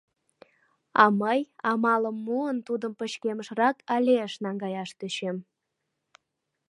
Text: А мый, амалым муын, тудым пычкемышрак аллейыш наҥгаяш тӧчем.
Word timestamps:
А 1.01 1.03
мый, 1.21 1.39
амалым 1.71 2.17
муын, 2.25 2.57
тудым 2.67 2.93
пычкемышрак 2.99 3.77
аллейыш 3.95 4.33
наҥгаяш 4.43 4.89
тӧчем. 4.99 5.37